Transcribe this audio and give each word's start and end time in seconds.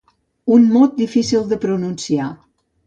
Un 0.55 0.65
mot 0.71 0.97
difícil 1.03 1.47
de 1.53 1.63
pronunciar. 1.67 2.35